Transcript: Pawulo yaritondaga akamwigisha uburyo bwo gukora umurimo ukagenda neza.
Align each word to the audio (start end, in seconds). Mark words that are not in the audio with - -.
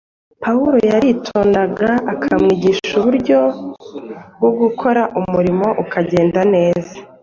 Pawulo 0.43 0.77
yaritondaga 0.91 1.89
akamwigisha 2.13 2.91
uburyo 3.01 3.39
bwo 4.37 4.51
gukora 4.59 5.01
umurimo 5.19 5.67
ukagenda 5.83 6.41
neza. 6.53 6.93